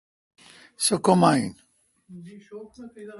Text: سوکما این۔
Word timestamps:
سوکما 0.85 1.31
این۔ 1.37 1.53